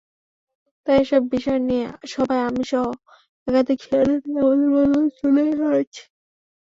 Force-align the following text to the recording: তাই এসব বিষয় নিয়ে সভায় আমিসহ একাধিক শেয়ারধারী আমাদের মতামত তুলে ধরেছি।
তাই 0.87 0.97
এসব 1.03 1.21
বিষয় 1.33 1.59
নিয়ে 1.67 1.83
সভায় 2.11 2.43
আমিসহ 2.49 2.85
একাধিক 3.47 3.79
শেয়ারধারী 3.85 4.29
আমাদের 4.35 4.69
মতামত 4.73 5.11
তুলে 5.19 5.43
ধরেছি। 5.61 6.01